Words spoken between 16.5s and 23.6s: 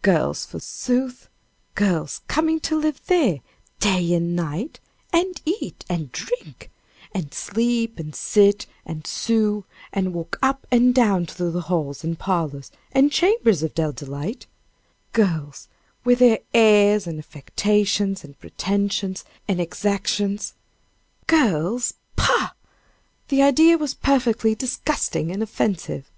airs, and affectations, and pretensions, and exactions girls pah! the